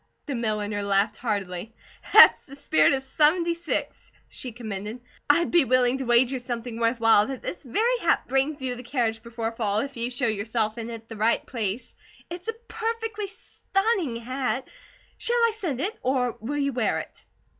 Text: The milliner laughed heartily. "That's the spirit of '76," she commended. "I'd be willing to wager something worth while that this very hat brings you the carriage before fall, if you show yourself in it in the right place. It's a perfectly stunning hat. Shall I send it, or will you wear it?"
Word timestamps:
The 0.25 0.33
milliner 0.33 0.81
laughed 0.81 1.17
heartily. 1.17 1.75
"That's 2.11 2.47
the 2.47 2.55
spirit 2.55 2.93
of 2.95 3.03
'76," 3.03 4.11
she 4.29 4.51
commended. 4.51 4.99
"I'd 5.29 5.51
be 5.51 5.63
willing 5.63 5.99
to 5.99 6.05
wager 6.05 6.39
something 6.39 6.79
worth 6.79 6.99
while 6.99 7.27
that 7.27 7.43
this 7.43 7.61
very 7.61 7.99
hat 7.99 8.27
brings 8.27 8.63
you 8.63 8.73
the 8.73 8.81
carriage 8.81 9.21
before 9.21 9.51
fall, 9.51 9.77
if 9.81 9.97
you 9.97 10.09
show 10.09 10.25
yourself 10.25 10.79
in 10.79 10.89
it 10.89 11.01
in 11.01 11.01
the 11.07 11.17
right 11.17 11.45
place. 11.45 11.93
It's 12.31 12.47
a 12.47 12.53
perfectly 12.67 13.27
stunning 13.27 14.15
hat. 14.15 14.67
Shall 15.19 15.35
I 15.37 15.51
send 15.53 15.79
it, 15.81 15.95
or 16.01 16.35
will 16.39 16.57
you 16.57 16.73
wear 16.73 16.97
it?" 16.97 17.23